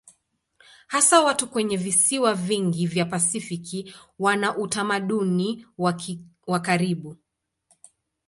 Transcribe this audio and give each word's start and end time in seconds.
Hasa 0.87 1.21
watu 1.21 1.47
kwenye 1.49 1.77
visiwa 1.77 2.33
vingi 2.33 2.87
vya 2.87 3.05
Pasifiki 3.05 3.93
wana 4.19 4.57
utamaduni 4.57 5.65
wa 6.47 6.59
karibu. 6.59 7.15